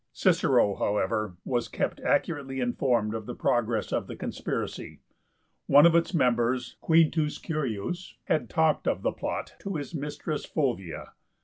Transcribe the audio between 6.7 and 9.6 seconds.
Q. Curius, had talked of the plot